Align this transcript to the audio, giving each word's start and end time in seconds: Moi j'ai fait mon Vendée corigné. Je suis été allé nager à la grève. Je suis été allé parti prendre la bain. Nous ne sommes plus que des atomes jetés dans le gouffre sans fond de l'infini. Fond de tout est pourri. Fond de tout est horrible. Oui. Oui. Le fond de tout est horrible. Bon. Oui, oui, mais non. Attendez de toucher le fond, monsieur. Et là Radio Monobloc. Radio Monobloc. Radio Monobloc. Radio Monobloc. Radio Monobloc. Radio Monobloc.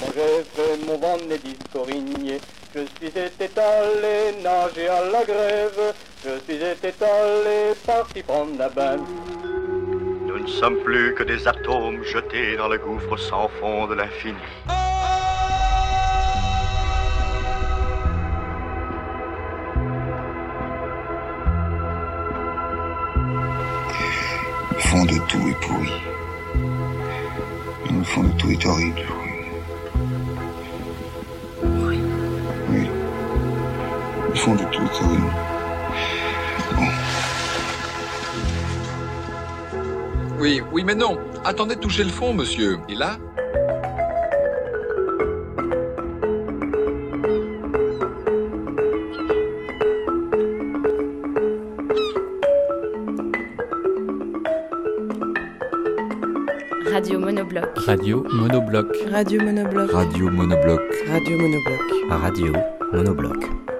Moi 0.00 0.08
j'ai 0.14 0.44
fait 0.44 0.86
mon 0.86 0.98
Vendée 0.98 1.40
corigné. 1.72 2.40
Je 2.74 2.80
suis 2.80 3.08
été 3.08 3.60
allé 3.60 4.42
nager 4.42 4.88
à 4.88 5.02
la 5.10 5.24
grève. 5.24 5.94
Je 6.24 6.38
suis 6.44 6.62
été 6.62 6.92
allé 7.04 7.74
parti 7.86 8.22
prendre 8.22 8.58
la 8.58 8.68
bain. 8.68 8.98
Nous 10.26 10.38
ne 10.38 10.46
sommes 10.46 10.78
plus 10.84 11.14
que 11.14 11.22
des 11.22 11.48
atomes 11.48 12.02
jetés 12.04 12.56
dans 12.56 12.68
le 12.68 12.78
gouffre 12.78 13.16
sans 13.16 13.48
fond 13.60 13.86
de 13.86 13.94
l'infini. 13.94 14.36
Fond 24.78 25.04
de 25.04 25.18
tout 25.28 25.48
est 25.48 25.66
pourri. 25.66 26.15
Fond 28.06 28.22
de 28.22 28.32
tout 28.38 28.50
est 28.50 28.66
horrible. 28.66 29.02
Oui. 31.62 31.98
Oui. 32.70 32.88
Le 34.30 34.34
fond 34.34 34.54
de 34.54 34.64
tout 34.64 34.82
est 34.82 35.02
horrible. 35.02 35.32
Bon. 36.76 36.86
Oui, 40.38 40.62
oui, 40.72 40.84
mais 40.84 40.94
non. 40.94 41.18
Attendez 41.44 41.74
de 41.74 41.80
toucher 41.80 42.04
le 42.04 42.10
fond, 42.10 42.32
monsieur. 42.32 42.78
Et 42.88 42.94
là 42.94 43.16
Radio 56.92 57.18
Monobloc. 57.18 57.66
Radio 57.86 58.22
Monobloc. 58.22 58.86
Radio 59.10 59.42
Monobloc. 59.42 59.92
Radio 59.92 60.30
Monobloc. 60.30 60.80
Radio 61.08 61.36
Monobloc. 61.38 62.10
Radio 62.22 62.52
Monobloc. 62.92 63.75